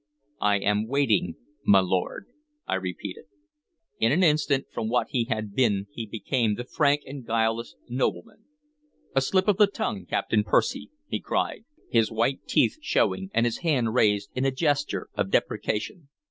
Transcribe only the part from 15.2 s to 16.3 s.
deprecation.